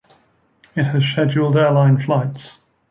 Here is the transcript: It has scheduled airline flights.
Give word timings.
It 0.75 0.83
has 0.85 1.03
scheduled 1.13 1.55
airline 1.57 2.03
flights. 2.03 2.53